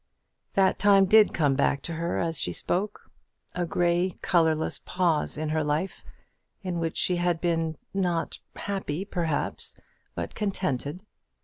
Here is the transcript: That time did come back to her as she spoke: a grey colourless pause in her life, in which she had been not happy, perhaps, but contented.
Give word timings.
That 0.53 0.79
time 0.79 1.05
did 1.05 1.31
come 1.31 1.53
back 1.53 1.83
to 1.83 1.93
her 1.93 2.17
as 2.17 2.39
she 2.39 2.53
spoke: 2.53 3.11
a 3.53 3.67
grey 3.67 4.17
colourless 4.23 4.79
pause 4.83 5.37
in 5.37 5.49
her 5.49 5.63
life, 5.63 6.03
in 6.63 6.79
which 6.79 6.97
she 6.97 7.17
had 7.17 7.39
been 7.39 7.75
not 7.93 8.39
happy, 8.55 9.05
perhaps, 9.05 9.79
but 10.15 10.33
contented. 10.33 11.05